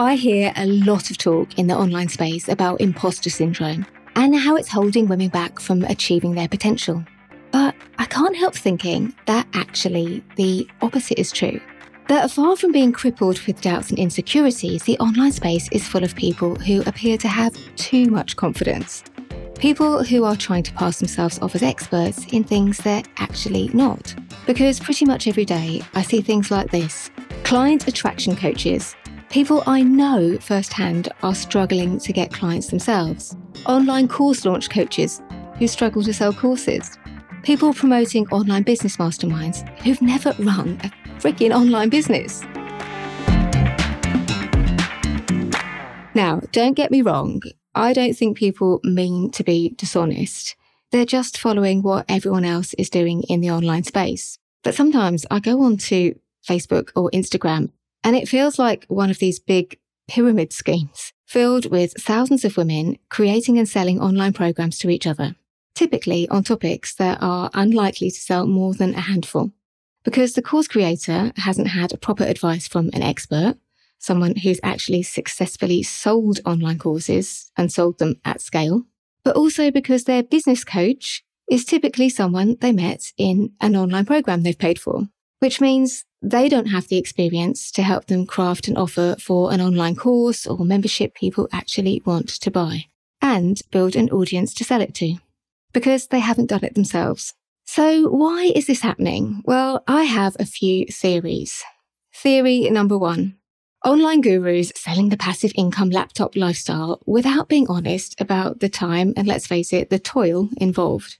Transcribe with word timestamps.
I 0.00 0.14
hear 0.14 0.50
a 0.56 0.64
lot 0.64 1.10
of 1.10 1.18
talk 1.18 1.58
in 1.58 1.66
the 1.66 1.76
online 1.76 2.08
space 2.08 2.48
about 2.48 2.80
imposter 2.80 3.28
syndrome 3.28 3.84
and 4.16 4.34
how 4.34 4.56
it's 4.56 4.70
holding 4.70 5.06
women 5.06 5.28
back 5.28 5.60
from 5.60 5.84
achieving 5.84 6.34
their 6.34 6.48
potential. 6.48 7.04
But 7.52 7.74
I 7.98 8.06
can't 8.06 8.34
help 8.34 8.54
thinking 8.54 9.14
that 9.26 9.46
actually 9.52 10.24
the 10.36 10.66
opposite 10.80 11.18
is 11.18 11.30
true. 11.30 11.60
That 12.08 12.30
far 12.30 12.56
from 12.56 12.72
being 12.72 12.92
crippled 12.92 13.40
with 13.42 13.60
doubts 13.60 13.90
and 13.90 13.98
insecurities, 13.98 14.84
the 14.84 14.98
online 15.00 15.32
space 15.32 15.68
is 15.70 15.86
full 15.86 16.02
of 16.02 16.16
people 16.16 16.54
who 16.54 16.80
appear 16.86 17.18
to 17.18 17.28
have 17.28 17.54
too 17.76 18.06
much 18.06 18.36
confidence. 18.36 19.04
People 19.58 20.02
who 20.02 20.24
are 20.24 20.34
trying 20.34 20.62
to 20.62 20.72
pass 20.72 20.98
themselves 20.98 21.38
off 21.40 21.54
as 21.54 21.62
experts 21.62 22.24
in 22.32 22.42
things 22.42 22.78
they're 22.78 23.02
actually 23.18 23.68
not. 23.74 24.14
Because 24.46 24.80
pretty 24.80 25.04
much 25.04 25.26
every 25.26 25.44
day 25.44 25.82
I 25.92 26.00
see 26.00 26.22
things 26.22 26.50
like 26.50 26.70
this 26.70 27.10
client 27.44 27.86
attraction 27.86 28.36
coaches 28.36 28.94
People 29.30 29.62
I 29.64 29.84
know 29.84 30.38
firsthand 30.38 31.08
are 31.22 31.36
struggling 31.36 32.00
to 32.00 32.12
get 32.12 32.32
clients 32.32 32.66
themselves. 32.66 33.36
Online 33.64 34.08
course 34.08 34.44
launch 34.44 34.70
coaches 34.70 35.22
who 35.56 35.68
struggle 35.68 36.02
to 36.02 36.12
sell 36.12 36.32
courses. 36.32 36.98
People 37.44 37.72
promoting 37.72 38.26
online 38.30 38.64
business 38.64 38.96
masterminds 38.96 39.68
who've 39.82 40.02
never 40.02 40.34
run 40.40 40.80
a 40.82 40.90
freaking 41.20 41.54
online 41.54 41.90
business. 41.90 42.42
Now, 46.16 46.40
don't 46.50 46.74
get 46.74 46.90
me 46.90 47.00
wrong, 47.00 47.40
I 47.72 47.92
don't 47.92 48.14
think 48.14 48.36
people 48.36 48.80
mean 48.82 49.30
to 49.30 49.44
be 49.44 49.74
dishonest. 49.76 50.56
They're 50.90 51.04
just 51.04 51.38
following 51.38 51.82
what 51.82 52.04
everyone 52.08 52.44
else 52.44 52.74
is 52.74 52.90
doing 52.90 53.22
in 53.28 53.40
the 53.40 53.52
online 53.52 53.84
space. 53.84 54.40
But 54.64 54.74
sometimes 54.74 55.24
I 55.30 55.38
go 55.38 55.62
on 55.62 55.76
to 55.76 56.18
Facebook 56.44 56.90
or 56.96 57.12
Instagram 57.12 57.70
and 58.02 58.16
it 58.16 58.28
feels 58.28 58.58
like 58.58 58.86
one 58.88 59.10
of 59.10 59.18
these 59.18 59.38
big 59.38 59.78
pyramid 60.08 60.52
schemes 60.52 61.12
filled 61.26 61.70
with 61.70 61.94
thousands 61.96 62.44
of 62.44 62.56
women 62.56 62.98
creating 63.08 63.58
and 63.58 63.68
selling 63.68 64.00
online 64.00 64.32
programs 64.32 64.78
to 64.78 64.90
each 64.90 65.06
other, 65.06 65.36
typically 65.74 66.28
on 66.28 66.42
topics 66.42 66.94
that 66.96 67.18
are 67.20 67.50
unlikely 67.54 68.10
to 68.10 68.18
sell 68.18 68.46
more 68.46 68.74
than 68.74 68.94
a 68.94 69.00
handful. 69.00 69.52
Because 70.02 70.32
the 70.32 70.42
course 70.42 70.66
creator 70.66 71.30
hasn't 71.36 71.68
had 71.68 72.00
proper 72.00 72.24
advice 72.24 72.66
from 72.66 72.90
an 72.92 73.02
expert, 73.02 73.56
someone 73.98 74.34
who's 74.36 74.58
actually 74.62 75.02
successfully 75.02 75.82
sold 75.82 76.40
online 76.44 76.78
courses 76.78 77.52
and 77.56 77.70
sold 77.70 77.98
them 77.98 78.16
at 78.24 78.40
scale, 78.40 78.82
but 79.22 79.36
also 79.36 79.70
because 79.70 80.04
their 80.04 80.22
business 80.22 80.64
coach 80.64 81.22
is 81.50 81.64
typically 81.64 82.08
someone 82.08 82.56
they 82.60 82.72
met 82.72 83.12
in 83.18 83.52
an 83.60 83.76
online 83.76 84.06
program 84.06 84.42
they've 84.42 84.58
paid 84.58 84.80
for, 84.80 85.08
which 85.40 85.60
means 85.60 86.06
they 86.22 86.48
don't 86.48 86.66
have 86.66 86.88
the 86.88 86.98
experience 86.98 87.70
to 87.72 87.82
help 87.82 88.06
them 88.06 88.26
craft 88.26 88.68
an 88.68 88.76
offer 88.76 89.16
for 89.18 89.52
an 89.52 89.60
online 89.60 89.96
course 89.96 90.46
or 90.46 90.64
membership 90.64 91.14
people 91.14 91.48
actually 91.52 92.02
want 92.04 92.28
to 92.28 92.50
buy 92.50 92.84
and 93.22 93.60
build 93.70 93.96
an 93.96 94.10
audience 94.10 94.52
to 94.54 94.64
sell 94.64 94.80
it 94.80 94.94
to 94.94 95.16
because 95.72 96.08
they 96.08 96.20
haven't 96.20 96.50
done 96.50 96.64
it 96.64 96.74
themselves. 96.74 97.34
So, 97.64 98.08
why 98.08 98.52
is 98.54 98.66
this 98.66 98.80
happening? 98.80 99.42
Well, 99.44 99.84
I 99.86 100.04
have 100.04 100.36
a 100.38 100.44
few 100.44 100.86
theories. 100.86 101.62
Theory 102.12 102.68
number 102.70 102.98
one 102.98 103.36
online 103.84 104.20
gurus 104.20 104.72
selling 104.76 105.08
the 105.08 105.16
passive 105.16 105.52
income 105.54 105.88
laptop 105.88 106.36
lifestyle 106.36 107.00
without 107.06 107.48
being 107.48 107.66
honest 107.68 108.20
about 108.20 108.60
the 108.60 108.68
time 108.68 109.14
and, 109.16 109.26
let's 109.26 109.46
face 109.46 109.72
it, 109.72 109.88
the 109.88 109.98
toil 109.98 110.50
involved. 110.58 111.18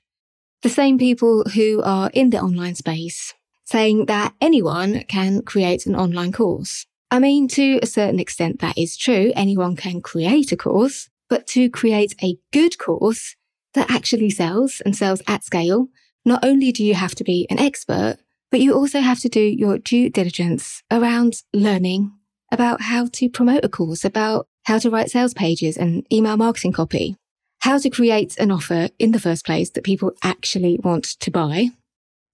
The 0.62 0.69
same 0.69 0.98
people 0.98 1.45
who 1.55 1.81
are 1.83 2.11
in 2.12 2.31
the 2.31 2.41
online 2.41 2.75
space 2.75 3.33
saying 3.70 4.06
that 4.06 4.34
anyone 4.40 5.04
can 5.08 5.42
create 5.42 5.86
an 5.86 5.94
online 5.94 6.32
course. 6.32 6.86
I 7.10 7.20
mean, 7.20 7.46
to 7.48 7.78
a 7.82 7.86
certain 7.86 8.18
extent, 8.18 8.60
that 8.60 8.76
is 8.76 8.96
true. 8.96 9.32
Anyone 9.36 9.76
can 9.76 10.00
create 10.00 10.50
a 10.50 10.56
course, 10.56 11.08
but 11.28 11.46
to 11.48 11.70
create 11.70 12.14
a 12.22 12.36
good 12.52 12.78
course 12.78 13.36
that 13.74 13.91
actually 13.91 14.30
sells 14.30 14.82
and 14.84 14.96
sells 14.96 15.22
at 15.28 15.44
scale, 15.44 15.88
not 16.25 16.44
only 16.44 16.72
do 16.72 16.84
you 16.84 16.94
have 16.94 17.14
to 17.14 17.25
be 17.25 17.47
an 17.48 17.60
expert, 17.60 18.19
but 18.50 18.60
you 18.60 18.75
also 18.75 19.00
have 19.00 19.20
to 19.20 19.28
do 19.28 19.41
your 19.41 19.78
due 19.78 20.10
diligence 20.10 20.82
around 20.91 21.34
learning 21.54 22.12
about 22.50 22.82
how 22.82 23.06
to 23.12 23.28
promote 23.28 23.64
a 23.64 23.69
course, 23.69 24.04
about 24.04 24.48
how 24.64 24.78
to 24.80 24.91
write 24.91 25.10
sales 25.10 25.34
pages 25.34 25.76
and 25.76 26.04
email 26.12 26.36
marketing 26.36 26.72
copy, 26.72 27.16
how 27.60 27.78
to 27.78 27.88
create 27.88 28.36
an 28.38 28.50
offer 28.50 28.88
in 28.98 29.12
the 29.12 29.20
first 29.20 29.47
place 29.47 29.70
that 29.70 29.84
people 29.84 30.10
actually 30.25 30.80
want 30.82 31.04
to 31.04 31.30
buy, 31.30 31.69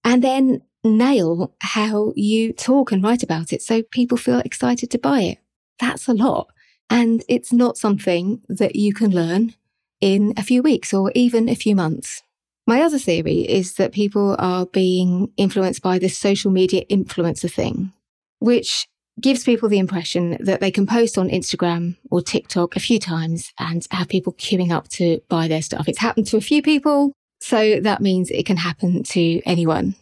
and 0.03 0.23
then 0.23 0.61
nail 0.87 1.53
how 1.59 2.13
you 2.15 2.53
talk 2.53 2.91
and 2.91 3.03
write 3.03 3.23
about 3.23 3.51
it 3.53 3.61
so 3.61 3.81
people 3.81 4.17
feel 4.17 4.39
excited 4.39 4.89
to 4.91 4.97
buy 4.97 5.21
it. 5.21 5.39
That's 5.79 6.07
a 6.07 6.13
lot. 6.13 6.51
And 6.89 7.23
it's 7.27 7.51
not 7.51 7.77
something 7.77 8.41
that 8.47 8.75
you 8.75 8.93
can 8.93 9.11
learn 9.11 9.53
in 9.99 10.33
a 10.37 10.43
few 10.43 10.61
weeks 10.61 10.93
or 10.93 11.11
even 11.15 11.49
a 11.49 11.55
few 11.55 11.75
months. 11.75 12.23
My 12.65 12.81
other 12.81 12.99
theory 12.99 13.39
is 13.39 13.75
that 13.75 13.93
people 13.93 14.35
are 14.39 14.65
being 14.65 15.31
influenced 15.37 15.81
by 15.81 15.99
this 15.99 16.17
social 16.17 16.51
media 16.51 16.85
influencer 16.89 17.51
thing, 17.51 17.93
which 18.39 18.87
gives 19.19 19.43
people 19.43 19.69
the 19.69 19.79
impression 19.79 20.37
that 20.39 20.59
they 20.59 20.69
can 20.69 20.85
post 20.85 21.17
on 21.17 21.29
Instagram 21.29 21.95
or 22.11 22.21
TikTok 22.21 22.75
a 22.75 22.79
few 22.79 22.99
times 22.99 23.51
and 23.59 23.87
have 23.91 24.09
people 24.09 24.33
queuing 24.33 24.71
up 24.71 24.87
to 24.89 25.19
buy 25.29 25.47
their 25.47 25.61
stuff. 25.61 25.87
It's 25.87 25.99
happened 25.99 26.27
to 26.27 26.37
a 26.37 26.41
few 26.41 26.61
people. 26.61 27.13
So 27.39 27.79
that 27.79 28.01
means 28.01 28.29
it 28.29 28.45
can 28.45 28.57
happen 28.57 29.03
to 29.03 29.41
anyone 29.45 29.95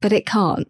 but 0.00 0.12
it 0.12 0.26
can't. 0.26 0.68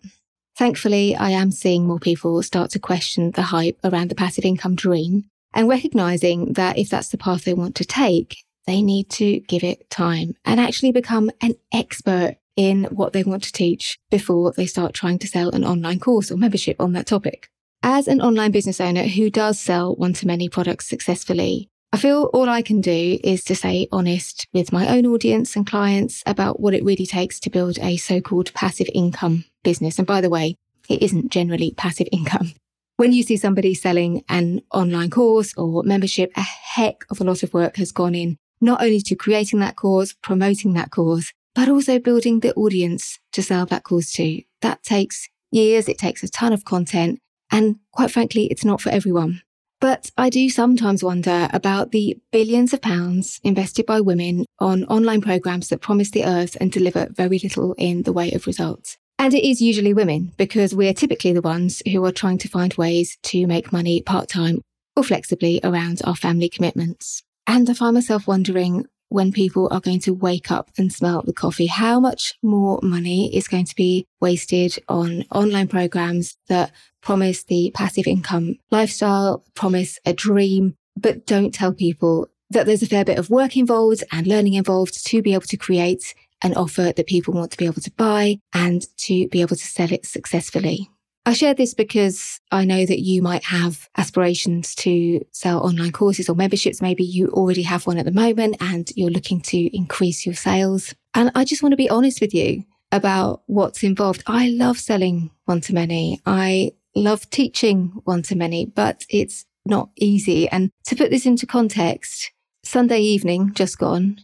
Thankfully, 0.57 1.15
I 1.15 1.31
am 1.31 1.53
seeing 1.53 1.87
more 1.87 2.01
people 2.01 2.43
start 2.43 2.71
to 2.73 2.79
question 2.79 3.31
the 3.33 3.43
hype 3.43 3.79
around 3.85 4.11
the 4.11 4.17
passive 4.17 4.45
income 4.45 4.75
dream 4.75 5.25
and 5.55 5.69
recognizing 5.69 6.55
that 6.55 6.79
if 6.79 6.91
that's 6.91 7.09
the 7.09 7.19
path 7.19 7.45
they 7.45 7.55
want 7.55 7.77
to 7.77 7.85
take, 7.85 8.45
they 8.67 8.83
need 8.83 9.09
to 9.11 9.41
give 9.41 9.65
it 9.65 9.89
time 9.89 10.35
and 10.45 10.61
actually 10.61 10.93
become 10.93 11.31
an 11.41 11.55
expert 11.73 12.37
in 12.57 12.85
what 12.87 13.13
they 13.13 13.23
want 13.23 13.45
to 13.45 13.53
teach 13.53 13.99
before 14.11 14.53
they 14.53 14.67
start 14.67 14.93
trying 14.93 15.19
to 15.21 15.29
sell 15.29 15.51
an 15.51 15.65
online 15.65 16.01
course 16.01 16.31
or 16.31 16.37
membership 16.37 16.77
on 16.81 16.93
that 16.93 17.07
topic. 17.07 17.49
As 17.83 18.09
an 18.09 18.21
online 18.21 18.51
business 18.51 18.81
owner 18.81 19.05
who 19.05 19.31
does 19.31 19.61
sell 19.61 19.95
one 19.95 20.13
to 20.15 20.27
many 20.27 20.49
products 20.49 20.89
successfully, 20.89 21.71
feel 21.99 22.31
all 22.33 22.49
I 22.49 22.63
can 22.63 22.81
do 22.81 23.19
is 23.23 23.45
to 23.45 23.55
stay 23.55 23.89
honest 23.93 24.47
with 24.53 24.73
my 24.73 24.89
own 24.89 25.07
audience 25.07 25.57
and 25.57 25.67
clients 25.67 26.23
about 26.27 26.61
what 26.61 26.75
it 26.75 26.85
really 26.85 27.07
takes 27.07 27.39
to 27.41 27.51
build 27.51 27.79
a 27.81 27.97
so 27.97 28.21
called 28.21 28.53
passive 28.55 28.89
income 28.95 29.45
business. 29.63 29.99
And 29.99 30.07
by 30.07 30.21
the 30.21 30.31
way, 30.31 30.57
it 30.89 31.03
isn't 31.03 31.31
generally 31.31 31.75
passive 31.77 32.09
income. 32.13 32.53
When 32.97 33.13
you 33.13 33.23
see 33.23 33.37
somebody 33.37 33.75
selling 33.75 34.25
an 34.29 34.63
online 34.73 35.11
course 35.11 35.55
or 35.57 35.83
membership, 35.85 36.33
a 36.37 36.41
heck 36.41 37.05
of 37.11 37.21
a 37.21 37.25
lot 37.25 37.43
of 37.43 37.55
work 37.55 37.77
has 37.77 37.93
gone 37.93 38.15
in, 38.15 38.39
not 38.61 38.83
only 38.83 39.01
to 39.03 39.15
creating 39.15 39.61
that 39.61 39.77
course, 39.77 40.15
promoting 40.23 40.73
that 40.73 40.91
course, 40.91 41.33
but 41.55 41.69
also 41.69 41.99
building 41.99 42.41
the 42.41 42.55
audience 42.55 43.19
to 43.33 43.43
sell 43.43 43.67
that 43.67 43.85
course 43.85 44.13
to. 44.13 44.43
That 44.63 44.83
takes 44.83 45.29
years. 45.51 45.89
It 45.89 45.99
takes 45.99 46.23
a 46.23 46.29
ton 46.29 46.53
of 46.53 46.65
content. 46.65 47.21
And 47.51 47.77
quite 47.93 48.11
frankly, 48.11 48.47
it's 48.47 48.65
not 48.65 48.81
for 48.81 48.91
everyone. 48.91 49.43
But 49.81 50.11
I 50.19 50.29
do 50.29 50.51
sometimes 50.51 51.05
wonder 51.05 51.49
about 51.53 51.93
the 51.93 52.19
billions 52.33 52.73
of 52.73 52.83
pounds 52.83 53.41
invested 53.45 53.87
by 53.87 54.01
women 54.01 54.45
on 54.59 54.85
online 54.85 55.21
programs 55.21 55.69
that 55.69 55.81
promise 55.81 56.11
the 56.11 56.25
earth 56.25 56.57
and 56.61 56.73
deliver 56.73 57.09
very 57.13 57.39
little 57.39 57.75
in 57.79 58.03
the 58.03 58.13
way 58.13 58.33
of 58.33 58.47
results. 58.47 58.97
And 59.21 59.35
it 59.35 59.49
is 59.49 59.63
usually 59.63 59.95
women 59.95 60.33
because 60.37 60.75
we're 60.75 60.95
typically 60.95 61.33
the 61.33 61.41
ones 61.43 61.83
who 61.91 62.05
are 62.05 62.13
trying 62.13 62.39
to 62.39 62.49
find 62.49 62.75
ways 62.75 63.19
to 63.25 63.47
make 63.47 63.73
money 63.73 64.03
part 64.03 64.29
time 64.29 64.63
or 64.97 65.05
flexibly 65.05 65.61
around 65.63 66.01
our 66.05 66.17
family 66.17 66.49
commitments. 66.49 67.23
And 67.47 67.69
I 67.71 67.75
find 67.75 67.95
myself 67.95 68.27
wondering 68.27 68.87
when 69.09 69.33
people 69.33 69.69
are 69.71 69.81
going 69.81 70.01
to 70.01 70.13
wake 70.15 70.51
up 70.51 70.71
and 70.79 70.93
smell 70.93 71.23
the 71.23 71.33
coffee, 71.33 71.67
how 71.67 71.99
much 71.99 72.35
more 72.43 72.79
money 72.83 73.35
is 73.35 73.49
going 73.49 73.65
to 73.65 73.75
be 73.75 74.07
wasted 74.21 74.79
on 74.89 75.25
online 75.33 75.69
programs 75.69 76.37
that 76.49 76.73
promise 77.01 77.45
the 77.45 77.71
passive 77.75 78.07
income 78.07 78.57
lifestyle, 78.71 79.45
promise 79.55 79.99
a 80.05 80.13
dream, 80.13 80.77
but 80.97 81.27
don't 81.27 81.55
tell 81.55 81.73
people 81.73 82.29
that 82.51 82.67
there's 82.67 82.83
a 82.83 82.87
fair 82.87 83.05
bit 83.05 83.19
of 83.19 83.31
work 83.31 83.57
involved 83.57 84.03
and 84.13 84.27
learning 84.27 84.55
involved 84.55 85.07
to 85.07 85.23
be 85.23 85.35
able 85.35 85.43
to 85.43 85.57
create 85.57 86.15
an 86.43 86.55
offer 86.55 86.93
that 86.95 87.07
people 87.07 87.35
want 87.35 87.51
to 87.51 87.59
be 87.59 87.67
able 87.67 87.83
to 87.83 87.91
buy 87.93 88.39
and 88.53 88.87
to 88.97 89.29
be 89.29 89.41
able 89.41 89.57
to 89.57 89.67
sell 89.67 89.93
it 89.93 90.07
successfully. 90.07 90.89
I 91.29 91.35
share 91.35 91.53
this 91.53 91.75
because 91.75 92.41
I 92.51 92.65
know 92.65 92.87
that 92.87 93.01
you 93.01 93.21
might 93.21 93.45
have 93.45 93.91
aspirations 93.99 94.75
to 94.77 95.23
sell 95.31 95.61
online 95.61 95.93
courses 95.93 96.31
or 96.31 96.35
memberships. 96.35 96.81
Maybe 96.81 97.05
you 97.05 97.29
already 97.29 97.61
have 97.65 97.87
one 97.87 97.99
at 97.99 98.07
the 98.07 98.13
moment 98.13 98.57
and 98.61 98.91
you're 98.97 99.11
looking 99.11 99.43
to 99.43 99.77
increase 99.77 100.25
your 100.25 100.35
sales. 100.35 100.95
And 101.13 101.31
I 101.35 101.45
just 101.45 101.63
want 101.63 101.75
to 101.75 101.77
be 101.77 101.91
honest 101.91 102.23
with 102.23 102.33
you 102.33 102.65
about 102.93 103.43
what's 103.45 103.83
involved. 103.83 104.23
I 104.27 104.49
love 104.49 104.79
selling 104.79 105.31
one 105.45 105.61
to 105.61 105.75
many. 105.75 106.19
I 106.25 106.73
love 106.97 107.29
teaching 107.29 107.93
one 108.05 108.23
to 108.23 108.35
many, 108.35 108.65
but 108.65 109.05
it's 109.11 109.45
not 109.67 109.91
easy. 109.97 110.49
And 110.49 110.71
to 110.87 110.97
put 110.97 111.11
this 111.11 111.27
into 111.27 111.45
context, 111.45 112.33
Sunday 112.65 113.01
evening 113.01 113.53
just 113.53 113.77
gone, 113.77 114.17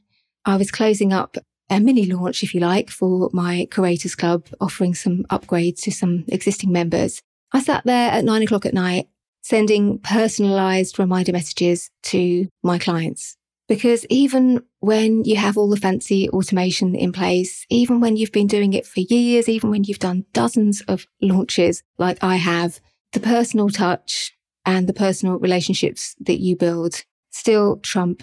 I 0.47 0.57
was 0.57 0.71
closing 0.71 1.13
up 1.13 1.37
a 1.71 1.81
mini 1.81 2.07
launch, 2.07 2.43
if 2.43 2.55
you 2.55 2.61
like, 2.61 2.91
for 2.91 3.31
my 3.33 3.67
Curators 3.71 4.15
Club, 4.15 4.47
offering 4.61 4.95
some 4.95 5.25
upgrades 5.31 5.81
to 5.83 5.91
some 5.91 6.25
existing 6.29 6.73
members. 6.73 7.21
I 7.53 7.61
sat 7.61 7.85
there 7.85 8.11
at 8.11 8.25
nine 8.25 8.43
o'clock 8.43 8.67
at 8.67 8.75
night 8.75 9.09
sending 9.45 9.99
personalized 9.99 10.99
reminder 10.99 11.31
messages 11.31 11.91
to 12.03 12.49
my 12.63 12.79
clients. 12.79 13.37
Because 13.69 14.07
even 14.09 14.63
when 14.81 15.25
you 15.25 15.37
have 15.37 15.57
all 15.57 15.69
the 15.69 15.77
fancy 15.77 16.29
automation 16.31 16.95
in 16.95 17.13
place, 17.13 17.67
even 17.71 18.01
when 18.01 18.17
you've 18.17 18.33
been 18.33 18.47
doing 18.47 18.73
it 18.73 18.87
for 18.87 19.01
years, 19.01 19.49
even 19.49 19.71
when 19.71 19.85
you've 19.85 19.99
done 19.99 20.25
dozens 20.33 20.81
of 20.83 21.07
launches 21.21 21.83
like 21.99 22.23
I 22.23 22.37
have, 22.37 22.81
the 23.13 23.21
personal 23.21 23.69
touch 23.69 24.35
and 24.67 24.87
the 24.87 24.95
personal 24.95 25.39
relationships 25.39 26.15
that 26.21 26.41
you 26.41 26.57
build 26.57 27.05
still 27.31 27.77
trump 27.77 28.23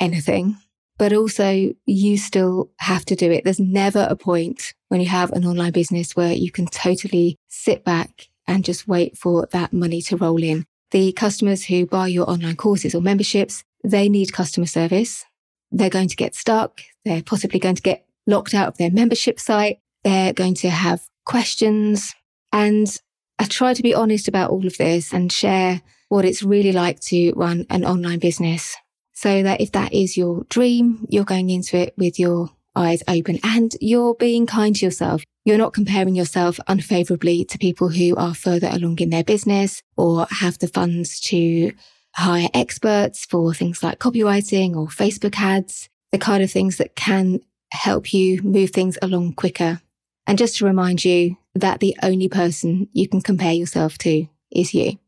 anything. 0.00 0.56
But 1.02 1.12
also, 1.12 1.74
you 1.84 2.16
still 2.16 2.70
have 2.78 3.04
to 3.06 3.16
do 3.16 3.28
it. 3.28 3.42
There's 3.42 3.58
never 3.58 4.06
a 4.08 4.14
point 4.14 4.72
when 4.86 5.00
you 5.00 5.08
have 5.08 5.32
an 5.32 5.44
online 5.44 5.72
business 5.72 6.14
where 6.14 6.32
you 6.32 6.52
can 6.52 6.66
totally 6.66 7.34
sit 7.48 7.84
back 7.84 8.28
and 8.46 8.64
just 8.64 8.86
wait 8.86 9.18
for 9.18 9.48
that 9.50 9.72
money 9.72 10.00
to 10.02 10.16
roll 10.16 10.40
in. 10.40 10.64
The 10.92 11.10
customers 11.10 11.64
who 11.64 11.86
buy 11.86 12.06
your 12.06 12.30
online 12.30 12.54
courses 12.54 12.94
or 12.94 13.00
memberships, 13.00 13.64
they 13.82 14.08
need 14.08 14.32
customer 14.32 14.66
service. 14.66 15.24
They're 15.72 15.90
going 15.90 16.06
to 16.06 16.14
get 16.14 16.36
stuck. 16.36 16.80
They're 17.04 17.24
possibly 17.24 17.58
going 17.58 17.74
to 17.74 17.82
get 17.82 18.06
locked 18.28 18.54
out 18.54 18.68
of 18.68 18.78
their 18.78 18.92
membership 18.92 19.40
site. 19.40 19.80
They're 20.04 20.32
going 20.32 20.54
to 20.54 20.70
have 20.70 21.02
questions. 21.26 22.14
And 22.52 22.96
I 23.40 23.46
try 23.46 23.74
to 23.74 23.82
be 23.82 23.92
honest 23.92 24.28
about 24.28 24.50
all 24.50 24.68
of 24.68 24.78
this 24.78 25.12
and 25.12 25.32
share 25.32 25.82
what 26.10 26.24
it's 26.24 26.44
really 26.44 26.70
like 26.70 27.00
to 27.00 27.32
run 27.32 27.66
an 27.70 27.84
online 27.84 28.20
business 28.20 28.76
so 29.22 29.40
that 29.44 29.60
if 29.60 29.70
that 29.70 29.92
is 29.92 30.16
your 30.16 30.42
dream, 30.48 31.06
you're 31.08 31.24
going 31.24 31.48
into 31.48 31.76
it 31.76 31.94
with 31.96 32.18
your 32.18 32.50
eyes 32.74 33.04
open 33.06 33.38
and 33.44 33.76
you're 33.80 34.16
being 34.16 34.46
kind 34.46 34.74
to 34.74 34.84
yourself. 34.84 35.22
You're 35.44 35.58
not 35.58 35.72
comparing 35.72 36.16
yourself 36.16 36.58
unfavorably 36.66 37.44
to 37.44 37.56
people 37.56 37.90
who 37.90 38.16
are 38.16 38.34
further 38.34 38.68
along 38.68 38.98
in 38.98 39.10
their 39.10 39.22
business 39.22 39.80
or 39.96 40.26
have 40.28 40.58
the 40.58 40.66
funds 40.66 41.20
to 41.20 41.72
hire 42.16 42.48
experts 42.52 43.24
for 43.24 43.54
things 43.54 43.80
like 43.80 44.00
copywriting 44.00 44.74
or 44.74 44.88
Facebook 44.88 45.38
ads, 45.38 45.88
the 46.10 46.18
kind 46.18 46.42
of 46.42 46.50
things 46.50 46.78
that 46.78 46.96
can 46.96 47.40
help 47.70 48.12
you 48.12 48.42
move 48.42 48.70
things 48.70 48.98
along 49.02 49.34
quicker. 49.34 49.80
And 50.26 50.36
just 50.36 50.56
to 50.56 50.64
remind 50.64 51.04
you 51.04 51.36
that 51.54 51.78
the 51.78 51.96
only 52.02 52.28
person 52.28 52.88
you 52.92 53.06
can 53.06 53.20
compare 53.20 53.52
yourself 53.52 53.98
to 53.98 54.26
is 54.50 54.74
you. 54.74 54.98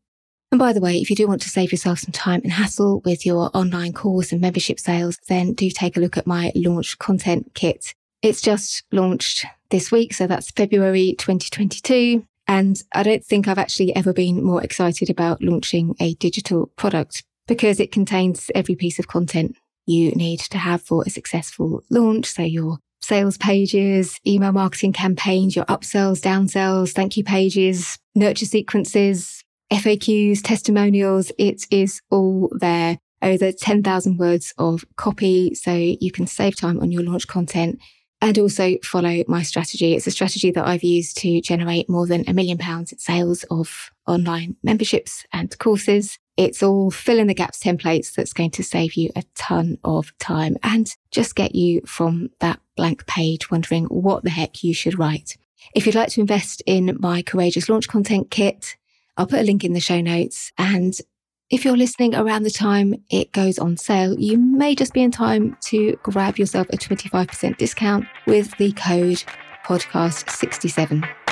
And 0.55 0.59
by 0.61 0.71
the 0.71 0.79
way, 0.79 1.01
if 1.01 1.09
you 1.09 1.17
do 1.17 1.27
want 1.27 1.41
to 1.41 1.49
save 1.49 1.73
yourself 1.73 1.99
some 1.99 2.13
time 2.13 2.39
and 2.45 2.53
hassle 2.53 3.01
with 3.03 3.25
your 3.25 3.49
online 3.53 3.91
course 3.91 4.31
and 4.31 4.39
membership 4.39 4.79
sales, 4.79 5.19
then 5.27 5.51
do 5.51 5.69
take 5.69 5.97
a 5.97 5.99
look 5.99 6.15
at 6.15 6.25
my 6.25 6.53
launch 6.55 6.97
content 6.97 7.51
kit. 7.55 7.93
It's 8.21 8.39
just 8.39 8.83
launched 8.89 9.45
this 9.69 9.91
week, 9.91 10.13
so 10.13 10.27
that's 10.27 10.51
February 10.51 11.13
2022. 11.17 12.25
And 12.47 12.81
I 12.93 13.03
don't 13.03 13.21
think 13.21 13.49
I've 13.49 13.57
actually 13.57 13.93
ever 13.97 14.13
been 14.13 14.45
more 14.45 14.63
excited 14.63 15.09
about 15.09 15.43
launching 15.43 15.93
a 15.99 16.13
digital 16.13 16.67
product 16.77 17.25
because 17.47 17.81
it 17.81 17.91
contains 17.91 18.49
every 18.55 18.75
piece 18.75 18.97
of 18.97 19.09
content 19.09 19.57
you 19.85 20.11
need 20.11 20.39
to 20.39 20.57
have 20.57 20.81
for 20.81 21.03
a 21.05 21.09
successful 21.09 21.83
launch. 21.89 22.27
So 22.27 22.43
your 22.43 22.77
sales 23.01 23.37
pages, 23.37 24.21
email 24.25 24.53
marketing 24.53 24.93
campaigns, 24.93 25.53
your 25.53 25.65
upsells, 25.65 26.21
downsells, 26.21 26.93
thank 26.93 27.17
you 27.17 27.25
pages, 27.25 27.99
nurture 28.15 28.45
sequences, 28.45 29.43
FAQs, 29.71 30.41
testimonials. 30.43 31.31
It 31.37 31.65
is 31.71 32.01
all 32.09 32.51
there. 32.59 32.97
Over 33.21 33.51
10,000 33.51 34.17
words 34.17 34.53
of 34.57 34.85
copy. 34.97 35.55
So 35.55 35.73
you 35.73 36.11
can 36.11 36.27
save 36.27 36.55
time 36.55 36.79
on 36.79 36.91
your 36.91 37.01
launch 37.01 37.27
content 37.27 37.79
and 38.21 38.37
also 38.37 38.77
follow 38.83 39.23
my 39.27 39.43
strategy. 39.43 39.93
It's 39.93 40.07
a 40.07 40.11
strategy 40.11 40.51
that 40.51 40.67
I've 40.67 40.83
used 40.83 41.17
to 41.17 41.41
generate 41.41 41.89
more 41.89 42.07
than 42.07 42.23
a 42.27 42.33
million 42.33 42.57
pounds 42.57 42.91
in 42.91 42.99
sales 42.99 43.43
of 43.51 43.91
online 44.07 44.55
memberships 44.63 45.25
and 45.33 45.57
courses. 45.59 46.17
It's 46.37 46.61
all 46.61 46.91
fill 46.91 47.19
in 47.19 47.27
the 47.27 47.33
gaps 47.33 47.63
templates 47.63 48.13
that's 48.13 48.33
going 48.33 48.51
to 48.51 48.63
save 48.63 48.95
you 48.95 49.09
a 49.15 49.23
ton 49.35 49.77
of 49.83 50.17
time 50.19 50.57
and 50.63 50.87
just 51.11 51.35
get 51.35 51.55
you 51.55 51.81
from 51.85 52.29
that 52.39 52.59
blank 52.75 53.05
page 53.05 53.49
wondering 53.49 53.85
what 53.85 54.23
the 54.23 54.29
heck 54.29 54.63
you 54.63 54.73
should 54.73 54.99
write. 54.99 55.37
If 55.73 55.85
you'd 55.85 55.95
like 55.95 56.09
to 56.09 56.21
invest 56.21 56.61
in 56.65 56.97
my 56.99 57.21
Courageous 57.21 57.69
Launch 57.69 57.87
Content 57.87 58.29
Kit, 58.31 58.75
I'll 59.17 59.27
put 59.27 59.39
a 59.39 59.43
link 59.43 59.63
in 59.63 59.73
the 59.73 59.79
show 59.79 60.01
notes. 60.01 60.51
And 60.57 60.93
if 61.49 61.63
you're 61.63 61.77
listening 61.77 62.15
around 62.15 62.43
the 62.43 62.51
time 62.51 62.95
it 63.09 63.31
goes 63.31 63.59
on 63.59 63.77
sale, 63.77 64.17
you 64.19 64.37
may 64.37 64.75
just 64.75 64.93
be 64.93 65.03
in 65.03 65.11
time 65.11 65.57
to 65.65 65.97
grab 66.03 66.37
yourself 66.37 66.67
a 66.69 66.77
25% 66.77 67.57
discount 67.57 68.05
with 68.25 68.55
the 68.57 68.71
code 68.73 69.23
podcast67. 69.65 71.24